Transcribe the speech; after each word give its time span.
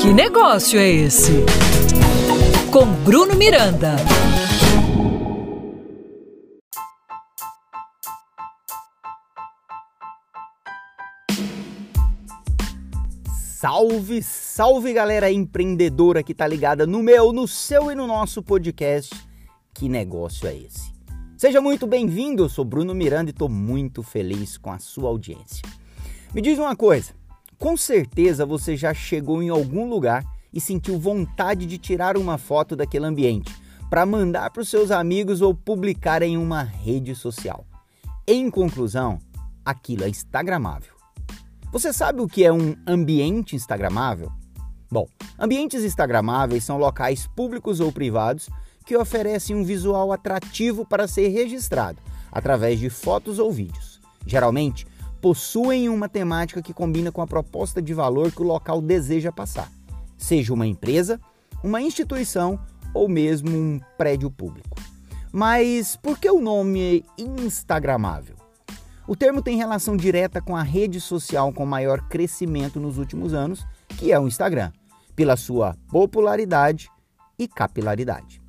Que 0.00 0.12
negócio 0.12 0.78
é 0.78 0.88
esse? 0.88 1.32
Com 2.70 2.86
Bruno 3.04 3.34
Miranda. 3.36 3.96
Salve, 13.34 14.22
salve 14.22 14.92
galera 14.92 15.30
empreendedora 15.30 16.22
que 16.22 16.34
tá 16.34 16.46
ligada 16.46 16.86
no 16.86 17.02
meu, 17.02 17.32
no 17.32 17.46
seu 17.46 17.90
e 17.90 17.94
no 17.94 18.06
nosso 18.06 18.42
podcast. 18.42 19.14
Que 19.72 19.88
negócio 19.88 20.48
é 20.48 20.56
esse? 20.56 20.92
Seja 21.36 21.60
muito 21.60 21.86
bem-vindo, 21.86 22.44
eu 22.44 22.48
sou 22.48 22.64
Bruno 22.64 22.94
Miranda 22.94 23.30
e 23.30 23.32
tô 23.32 23.48
muito 23.48 24.02
feliz 24.02 24.56
com 24.58 24.70
a 24.70 24.78
sua 24.78 25.08
audiência. 25.08 25.62
Me 26.34 26.40
diz 26.40 26.58
uma 26.58 26.74
coisa, 26.74 27.12
com 27.62 27.76
certeza 27.76 28.44
você 28.44 28.76
já 28.76 28.92
chegou 28.92 29.40
em 29.40 29.48
algum 29.48 29.88
lugar 29.88 30.24
e 30.52 30.60
sentiu 30.60 30.98
vontade 30.98 31.64
de 31.64 31.78
tirar 31.78 32.16
uma 32.16 32.36
foto 32.36 32.74
daquele 32.74 33.06
ambiente 33.06 33.54
para 33.88 34.04
mandar 34.04 34.50
para 34.50 34.62
os 34.62 34.68
seus 34.68 34.90
amigos 34.90 35.40
ou 35.40 35.54
publicar 35.54 36.22
em 36.22 36.36
uma 36.36 36.64
rede 36.64 37.14
social. 37.14 37.64
Em 38.26 38.50
conclusão, 38.50 39.20
aquilo 39.64 40.02
é 40.02 40.08
instagramável. 40.08 40.92
Você 41.70 41.92
sabe 41.92 42.20
o 42.20 42.26
que 42.26 42.44
é 42.44 42.52
um 42.52 42.74
ambiente 42.84 43.54
instagramável? 43.54 44.32
Bom, 44.90 45.06
ambientes 45.38 45.84
instagramáveis 45.84 46.64
são 46.64 46.78
locais 46.78 47.28
públicos 47.28 47.78
ou 47.78 47.92
privados 47.92 48.50
que 48.84 48.96
oferecem 48.96 49.54
um 49.54 49.62
visual 49.62 50.10
atrativo 50.10 50.84
para 50.84 51.06
ser 51.06 51.28
registrado 51.28 52.00
através 52.32 52.80
de 52.80 52.90
fotos 52.90 53.38
ou 53.38 53.52
vídeos. 53.52 54.00
Geralmente, 54.26 54.84
possuem 55.22 55.88
uma 55.88 56.08
temática 56.08 56.60
que 56.60 56.74
combina 56.74 57.12
com 57.12 57.22
a 57.22 57.26
proposta 57.28 57.80
de 57.80 57.94
valor 57.94 58.32
que 58.32 58.42
o 58.42 58.46
local 58.46 58.82
deseja 58.82 59.30
passar, 59.30 59.70
seja 60.18 60.52
uma 60.52 60.66
empresa, 60.66 61.20
uma 61.62 61.80
instituição 61.80 62.58
ou 62.92 63.08
mesmo 63.08 63.48
um 63.56 63.80
prédio 63.96 64.28
público. 64.32 64.76
Mas 65.32 65.94
por 65.94 66.18
que 66.18 66.28
o 66.28 66.40
nome 66.40 67.04
é 67.16 67.22
Instagramável? 67.22 68.34
O 69.06 69.14
termo 69.14 69.40
tem 69.40 69.56
relação 69.56 69.96
direta 69.96 70.42
com 70.42 70.56
a 70.56 70.62
rede 70.62 71.00
social 71.00 71.52
com 71.52 71.64
maior 71.64 72.08
crescimento 72.08 72.80
nos 72.80 72.98
últimos 72.98 73.32
anos, 73.32 73.64
que 73.96 74.10
é 74.10 74.18
o 74.18 74.26
Instagram, 74.26 74.72
pela 75.14 75.36
sua 75.36 75.76
popularidade 75.88 76.90
e 77.38 77.46
capilaridade. 77.46 78.42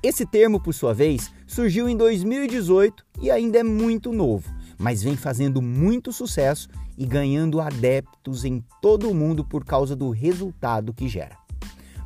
Esse 0.00 0.24
termo, 0.24 0.62
por 0.62 0.72
sua 0.72 0.94
vez, 0.94 1.32
surgiu 1.44 1.88
em 1.88 1.96
2018 1.96 3.04
e 3.20 3.32
ainda 3.32 3.58
é 3.58 3.62
muito 3.64 4.12
novo, 4.12 4.48
mas 4.78 5.02
vem 5.02 5.16
fazendo 5.16 5.60
muito 5.60 6.12
sucesso 6.12 6.68
e 6.96 7.04
ganhando 7.04 7.60
adeptos 7.60 8.44
em 8.44 8.64
todo 8.80 9.10
o 9.10 9.14
mundo 9.14 9.44
por 9.44 9.64
causa 9.64 9.96
do 9.96 10.10
resultado 10.10 10.94
que 10.94 11.08
gera. 11.08 11.36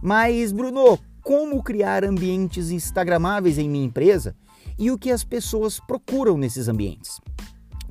Mas, 0.02 0.50
Bruno, 0.50 0.98
como 1.22 1.62
criar 1.62 2.04
ambientes 2.04 2.70
instagramáveis 2.70 3.58
em 3.58 3.68
minha 3.68 3.84
empresa 3.84 4.34
e 4.78 4.90
o 4.90 4.98
que 4.98 5.10
as 5.10 5.22
pessoas 5.22 5.78
procuram 5.78 6.36
nesses 6.36 6.66
ambientes? 6.66 7.20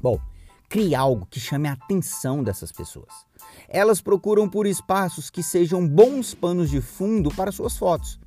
Bom, 0.01 0.19
crie 0.67 0.95
algo 0.95 1.27
que 1.29 1.39
chame 1.39 1.67
a 1.67 1.73
atenção 1.73 2.43
dessas 2.43 2.71
pessoas. 2.71 3.25
Elas 3.69 4.01
procuram 4.01 4.49
por 4.49 4.65
espaços 4.65 5.29
que 5.29 5.43
sejam 5.43 5.87
bons 5.87 6.33
panos 6.33 6.69
de 6.69 6.81
fundo 6.81 7.29
para 7.31 7.51
suas 7.51 7.77
fotos. 7.77 8.19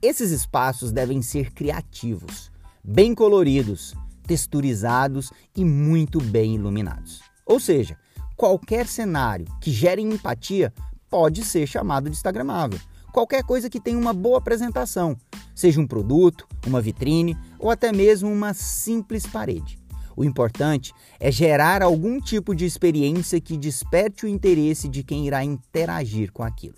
Esses 0.00 0.30
espaços 0.30 0.92
devem 0.92 1.20
ser 1.22 1.52
criativos, 1.52 2.52
bem 2.84 3.14
coloridos, 3.14 3.96
texturizados 4.28 5.32
e 5.56 5.64
muito 5.64 6.20
bem 6.20 6.54
iluminados. 6.54 7.22
Ou 7.46 7.58
seja, 7.58 7.96
qualquer 8.36 8.86
cenário 8.86 9.46
que 9.60 9.72
gere 9.72 10.02
empatia 10.02 10.72
pode 11.10 11.42
ser 11.42 11.66
chamado 11.66 12.04
de 12.04 12.16
Instagramável. 12.16 12.78
Qualquer 13.10 13.42
coisa 13.42 13.70
que 13.70 13.80
tenha 13.80 13.98
uma 13.98 14.12
boa 14.12 14.36
apresentação, 14.36 15.16
seja 15.54 15.80
um 15.80 15.86
produto, 15.86 16.46
uma 16.66 16.80
vitrine 16.80 17.36
ou 17.58 17.70
até 17.70 17.90
mesmo 17.90 18.30
uma 18.30 18.52
simples 18.52 19.26
parede. 19.26 19.78
O 20.14 20.24
importante 20.24 20.92
é 21.18 21.32
gerar 21.32 21.82
algum 21.82 22.20
tipo 22.20 22.54
de 22.54 22.66
experiência 22.66 23.40
que 23.40 23.56
desperte 23.56 24.26
o 24.26 24.28
interesse 24.28 24.88
de 24.88 25.02
quem 25.02 25.26
irá 25.26 25.42
interagir 25.42 26.32
com 26.32 26.42
aquilo. 26.42 26.76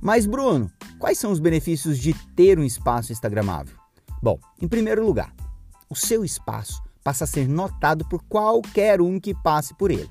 Mas, 0.00 0.26
Bruno, 0.26 0.70
quais 0.98 1.18
são 1.18 1.30
os 1.30 1.38
benefícios 1.38 1.98
de 1.98 2.14
ter 2.34 2.58
um 2.58 2.64
espaço 2.64 3.12
Instagramável? 3.12 3.76
Bom, 4.22 4.38
em 4.60 4.68
primeiro 4.68 5.04
lugar, 5.04 5.34
o 5.92 5.94
seu 5.94 6.24
espaço 6.24 6.82
passa 7.04 7.24
a 7.24 7.26
ser 7.26 7.46
notado 7.46 8.06
por 8.08 8.22
qualquer 8.22 9.02
um 9.02 9.20
que 9.20 9.34
passe 9.34 9.74
por 9.74 9.90
ele. 9.90 10.08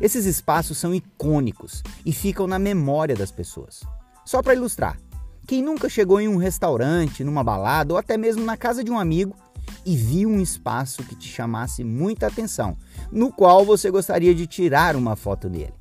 Esses 0.00 0.26
espaços 0.26 0.78
são 0.78 0.92
icônicos 0.92 1.80
e 2.04 2.12
ficam 2.12 2.48
na 2.48 2.58
memória 2.58 3.14
das 3.14 3.30
pessoas. 3.30 3.82
Só 4.24 4.42
para 4.42 4.54
ilustrar, 4.54 4.98
quem 5.46 5.62
nunca 5.62 5.88
chegou 5.88 6.20
em 6.20 6.26
um 6.26 6.36
restaurante, 6.36 7.22
numa 7.22 7.44
balada 7.44 7.92
ou 7.92 7.98
até 7.98 8.16
mesmo 8.16 8.44
na 8.44 8.56
casa 8.56 8.82
de 8.82 8.90
um 8.90 8.98
amigo 8.98 9.36
e 9.86 9.96
viu 9.96 10.28
um 10.28 10.40
espaço 10.40 11.04
que 11.04 11.14
te 11.14 11.28
chamasse 11.28 11.84
muita 11.84 12.26
atenção, 12.26 12.76
no 13.12 13.32
qual 13.32 13.64
você 13.64 13.92
gostaria 13.92 14.34
de 14.34 14.46
tirar 14.48 14.96
uma 14.96 15.14
foto 15.14 15.48
nele. 15.48 15.74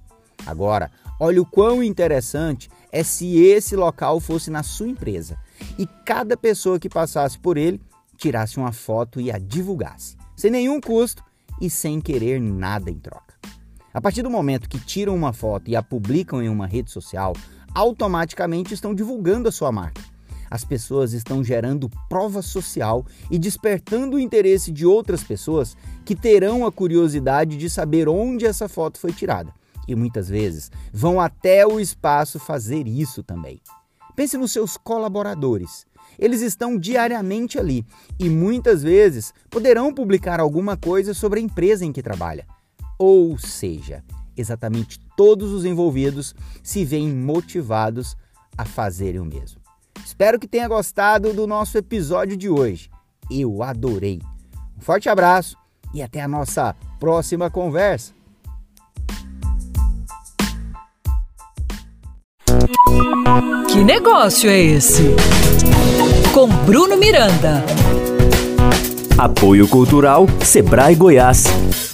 Agora, 0.46 0.92
olha 1.20 1.42
o 1.42 1.46
quão 1.46 1.84
interessante 1.84 2.70
é 2.92 3.04
se 3.04 3.40
esse 3.40 3.76
local 3.76 4.20
fosse 4.20 4.52
na 4.52 4.62
sua 4.62 4.88
empresa 4.88 5.36
e 5.80 5.88
cada 6.06 6.38
pessoa 6.38 6.80
que 6.80 6.90
passasse 6.90 7.40
por 7.40 7.58
ele 7.58 7.82
tirasse 8.22 8.58
uma 8.58 8.72
foto 8.72 9.20
e 9.20 9.32
a 9.32 9.38
divulgasse, 9.38 10.16
sem 10.36 10.50
nenhum 10.50 10.80
custo 10.80 11.24
e 11.60 11.70
sem 11.70 12.00
querer 12.00 12.40
nada 12.40 12.90
em 12.90 13.00
troca. 13.00 13.36
A 13.94 14.00
partir 14.00 14.22
do 14.22 14.30
momento 14.30 14.70
que 14.70 14.80
tiram 14.80 15.16
uma 15.16 15.34
foto 15.34 15.70
e 15.70 15.76
a 15.76 15.84
publicam 15.84 16.42
em 16.42 16.48
uma 16.48 16.66
rede 16.66 16.90
social, 16.92 17.36
automaticamente 17.74 18.74
estão 18.74 18.96
divulgando 18.96 19.50
a 19.50 19.52
sua 19.52 19.72
marca 19.72 20.02
as 20.52 20.66
pessoas 20.66 21.14
estão 21.14 21.42
gerando 21.42 21.90
prova 22.10 22.42
social 22.42 23.06
e 23.32 23.40
despertando 23.40 24.18
o 24.18 24.20
interesse 24.20 24.70
de 24.70 24.86
outras 24.86 25.24
pessoas 25.24 25.78
que 26.04 26.14
terão 26.14 26.66
a 26.66 26.72
curiosidade 26.72 27.56
de 27.56 27.70
saber 27.70 28.10
onde 28.10 28.46
essa 28.46 28.68
foto 28.68 29.00
foi 29.00 29.14
tirada. 29.14 29.54
E 29.88 29.96
muitas 29.96 30.28
vezes 30.28 30.70
vão 30.92 31.22
até 31.22 31.66
o 31.66 31.80
espaço 31.80 32.38
fazer 32.38 32.86
isso 32.86 33.24
também. 33.24 33.62
Pense 34.14 34.38
nos 34.38 34.52
seus 34.52 34.76
colaboradores. 34.76 35.86
Eles 36.18 36.42
estão 36.42 36.78
diariamente 36.78 37.58
ali 37.60 37.86
e 38.20 38.30
muitas 38.30 38.84
vezes 38.84 39.34
poderão 39.50 39.94
publicar 39.94 40.40
alguma 40.40 40.78
coisa 40.78 41.14
sobre 41.14 41.40
a 41.40 41.44
empresa 41.44 41.86
em 41.86 41.92
que 41.92 42.04
trabalha. 42.04 42.46
Ou 42.98 43.38
seja, 43.38 44.04
exatamente 44.36 45.00
todos 45.16 45.52
os 45.52 45.66
envolvidos 45.66 46.36
se 46.64 46.86
veem 46.86 47.10
motivados 47.10 48.16
a 48.58 48.66
fazerem 48.66 49.20
o 49.20 49.26
mesmo. 49.26 49.60
Espero 50.06 50.40
que 50.40 50.48
tenha 50.48 50.68
gostado 50.68 51.34
do 51.34 51.48
nosso 51.48 51.78
episódio 51.78 52.36
de 52.36 52.50
hoje. 52.50 52.90
Eu 53.30 53.64
adorei. 53.64 54.20
Um 54.78 54.82
forte 54.82 55.10
abraço 55.10 55.56
e 55.94 56.02
até 56.02 56.22
a 56.22 56.28
nossa 56.28 56.76
próxima 57.00 57.50
conversa. 57.50 58.14
Que 63.72 63.84
negócio 63.84 64.50
é 64.50 64.60
esse? 64.60 65.16
Com 66.34 66.48
Bruno 66.66 66.96
Miranda. 66.96 67.62
Apoio 69.18 69.68
Cultural 69.68 70.26
Sebrae 70.42 70.96
Goiás. 70.96 71.91